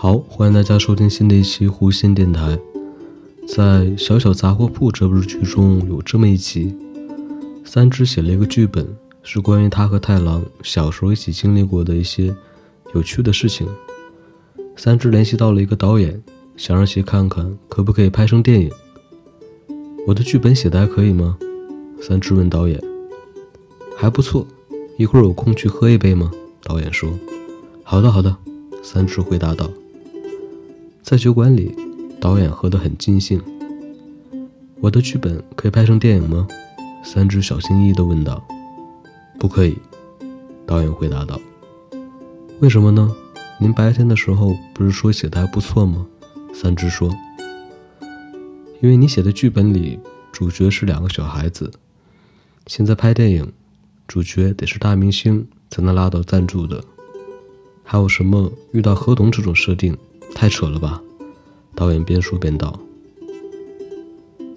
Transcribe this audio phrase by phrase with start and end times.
[0.00, 2.56] 好，欢迎大家收听新的一期湖心电台。
[3.48, 3.62] 在
[3.98, 6.72] 《小小杂货铺》这部剧中有这么一集，
[7.64, 8.86] 三只写了一个剧本，
[9.24, 12.32] 是关于他和太郎小时候一起经历过的一些
[12.94, 13.66] 有趣的事情。
[14.76, 16.22] 三只联系到了一个导演，
[16.56, 18.70] 想让其看看可不可以拍成电影。
[20.06, 21.36] 我的剧本写的还可以吗？
[22.00, 22.80] 三只问导演。
[23.96, 24.46] 还不错，
[24.96, 26.30] 一会儿有空去喝一杯吗？
[26.62, 27.10] 导演说。
[27.82, 28.36] 好的，好的。
[28.80, 29.68] 三只回答道。
[31.08, 31.74] 在酒馆里，
[32.20, 33.42] 导演喝得很尽兴。
[34.78, 36.46] 我的剧本可以拍成电影吗？
[37.02, 38.46] 三只小心翼翼地问道。
[39.38, 39.74] 不可以，
[40.66, 41.40] 导演回答道。
[42.60, 43.10] 为什么呢？
[43.58, 46.06] 您白天的时候不是说写的还不错吗？
[46.52, 47.10] 三只说。
[48.82, 49.98] 因为你写的剧本里
[50.30, 51.72] 主角是两个小孩子，
[52.66, 53.50] 现在拍电影，
[54.06, 56.84] 主角得是大明星才能拉到赞助的。
[57.82, 59.96] 还有什么遇到合同这种设定，
[60.34, 61.02] 太扯了吧？
[61.74, 62.78] 导演边说边道。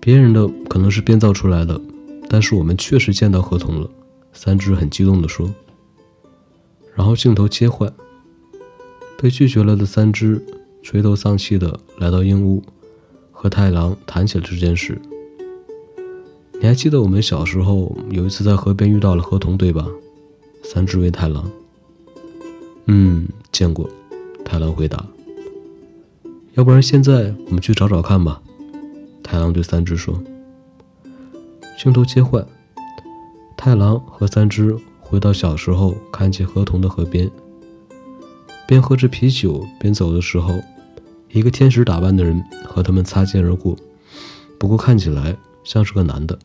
[0.00, 1.80] 别人的可能是编造出来的，
[2.28, 3.88] 但是我们确实见到合同了。
[4.32, 5.54] 三只很激动地说。
[6.94, 7.92] 然后镜头切换，
[9.20, 10.44] 被拒绝了的三只
[10.82, 12.62] 垂头丧气地来到鹰屋。
[13.30, 15.00] 和太郎谈起了这件事。
[16.60, 19.84] 你还记得我们小时候有一次在河边遇到了河童，对吧？
[20.62, 21.50] 三只问太郎。
[22.86, 23.90] 嗯，见过。
[24.44, 25.04] 太郎回答。
[26.54, 28.40] 要不然现在我们去找找看吧。
[29.22, 30.22] 太郎对三只说。
[31.78, 32.46] 镜头切换，
[33.56, 37.30] 太郎和三只回到小时候看见河童的河边，
[38.66, 40.54] 边喝着啤酒边走的时候。
[41.30, 43.74] 一个天使打扮的人和他们擦肩而过，
[44.58, 46.38] 不过看起来像是个男的。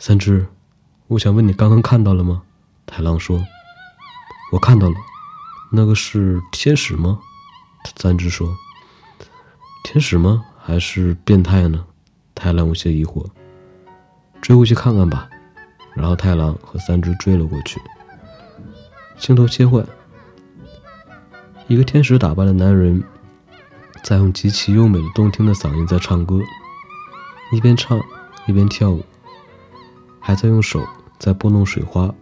[0.00, 0.44] 三只，
[1.06, 2.42] 我想问你，刚刚看到了吗？
[2.86, 3.40] 太郎说
[4.50, 4.96] ：“我看到了，
[5.70, 7.20] 那个是天使吗？”
[7.96, 8.52] 三只说
[9.92, 10.42] ：“天使吗？
[10.58, 11.84] 还是变态呢？”
[12.34, 13.26] 太郎有些疑惑。
[14.40, 15.28] 追过去看看吧。
[15.94, 17.78] 然后太郎和三只追了过去。
[19.18, 19.86] 镜头切换，
[21.68, 23.04] 一个天使打扮的男人。
[24.02, 26.40] 在用极其优美的、动听的嗓音在唱歌，
[27.52, 28.00] 一边唱
[28.46, 29.04] 一边跳舞，
[30.18, 30.82] 还在用手
[31.18, 32.12] 在拨弄水花，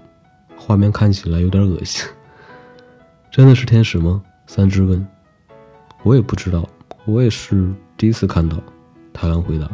[0.56, 2.04] 画面看起来有点恶心。
[3.31, 4.20] 真的是天使吗？
[4.48, 5.06] 三只问。
[6.02, 6.69] 我也不知道，
[7.10, 8.56] 我也是第一次看到。
[9.12, 9.69] 太郎回答。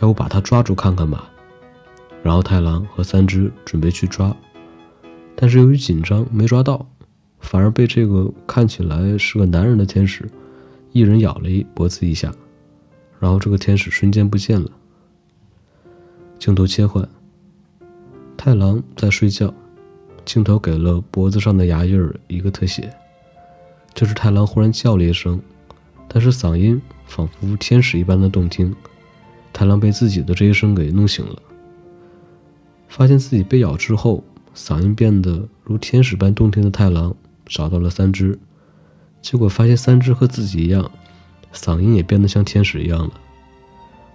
[0.00, 1.30] 要不把他抓住看看吧。
[2.22, 4.36] 然后太郎和三只准备去抓，
[5.36, 6.84] 但是由于紧张没抓到，
[7.38, 10.28] 反而被这个看起来是个男人的天使。
[10.92, 12.32] 一人咬了一脖子一下，
[13.20, 14.68] 然后这个天使瞬间不见了。
[16.38, 17.08] 镜头切换，
[18.36, 19.52] 太郎在睡觉，
[20.24, 22.92] 镜头给了脖子上的牙印儿一个特写，
[23.94, 25.40] 就是太郎忽然叫了一声，
[26.16, 28.74] 但是嗓音仿佛天使一般的动听。
[29.52, 31.42] 太郎被自己的这一声给弄醒了，
[32.88, 38.38] 发现自己被咬之后，嗓音变得如天使般动听的太郎找到了三只。
[39.20, 40.90] 结果发现三只和自己一样，
[41.52, 43.12] 嗓音也变得像天使一样了。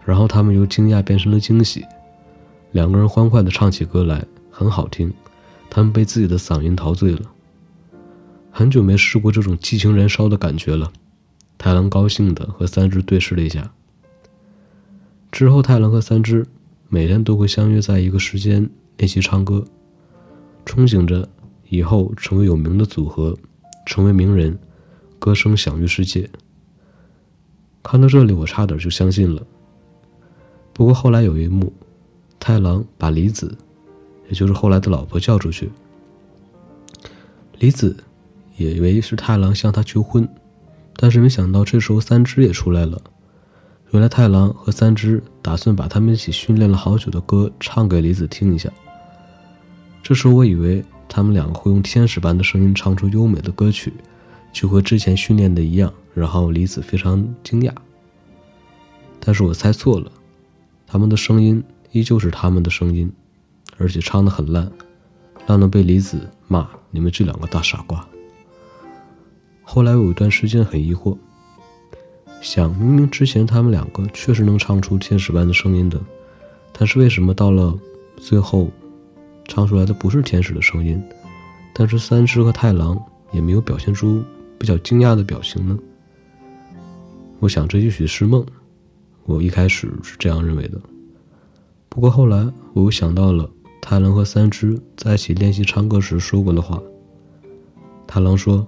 [0.03, 1.85] 然后他们由惊讶变成了惊喜，
[2.71, 5.13] 两个人欢快地唱起歌来，很好听。
[5.69, 7.21] 他们被自己的嗓音陶醉了。
[8.49, 10.91] 很久没试过这种激情燃烧的感觉了。
[11.61, 13.71] 太郎高兴地和三只对视了一下。
[15.31, 16.47] 之后，太郎和三只
[16.89, 18.67] 每天都会相约在一个时间
[18.97, 19.63] 练习唱歌，
[20.65, 21.29] 憧憬着
[21.69, 23.37] 以后成为有名的组合，
[23.85, 24.57] 成为名人。
[25.19, 26.27] 歌声享誉世界。
[27.83, 29.45] 看到这里，我差点就相信了。
[30.73, 31.71] 不过后来有一幕，
[32.39, 33.55] 太郎把李子，
[34.29, 35.69] 也就是后来的老婆叫出去。
[37.59, 37.95] 李子
[38.57, 40.27] 也以为是太郎向他求婚，
[40.95, 43.01] 但是没想到这时候三只也出来了。
[43.91, 48.69] 原来太郎和三只打算把他们一起训练了好久的歌唱给李子听一下。
[50.01, 53.93] 这时候我以为他们两个会用天使般的声音唱出优美的歌曲。
[54.53, 57.71] 就和之前训练的一样，然后李子非常惊讶。
[59.17, 60.11] 但是我猜错了，
[60.85, 61.63] 他们的声音
[61.93, 63.09] 依旧是他们的声音，
[63.77, 64.69] 而且唱得很烂，
[65.47, 68.05] 烂到被李子骂：“你们这两个大傻瓜。”
[69.63, 71.17] 后来我有一段时间很疑惑，
[72.41, 75.99] 想明明之前他们两个确实能唱出天使般的声音的，
[76.71, 77.77] 但是为什么到了
[78.17, 78.69] 最后，
[79.47, 81.01] 唱出来的不是天使的声音？
[81.73, 84.23] 但是三只和太郎也没有表现出。
[84.59, 85.75] 比较惊讶的表情呢？
[87.39, 88.45] 我想这也许是梦，
[89.23, 90.79] 我一开始是这样认为的。
[91.89, 93.49] 不过后来我又想到了
[93.81, 96.79] 太郎和三只在一起练习唱歌时说过的话。
[98.05, 98.63] 太郎说：“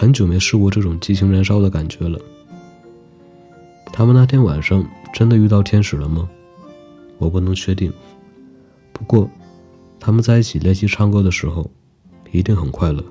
[0.00, 2.16] 很久没试过这种激情燃烧的感觉了。
[3.86, 6.30] 他们那天晚上真的遇到天使了吗？
[7.18, 7.92] 我不能确定。
[8.92, 9.28] 不过
[9.98, 11.68] 他们在一起练习唱歌的时候
[12.30, 13.04] 一定很快乐。